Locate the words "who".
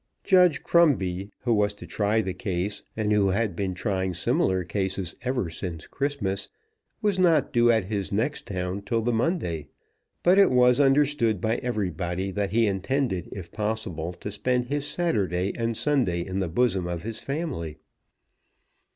1.41-1.53, 3.13-3.27